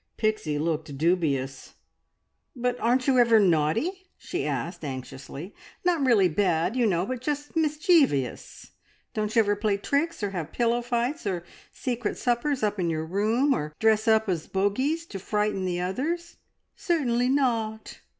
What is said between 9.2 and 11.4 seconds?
you ever play tricks, or have pillow fights,